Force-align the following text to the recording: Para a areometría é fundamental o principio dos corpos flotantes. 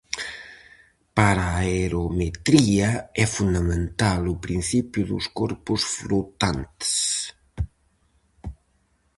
Para 1.17 1.43
a 1.49 1.57
areometría 1.85 2.89
é 3.23 3.25
fundamental 3.37 4.21
o 4.33 4.35
principio 4.45 5.01
dos 5.11 5.25
corpos 5.39 5.81
flotantes. 5.97 6.95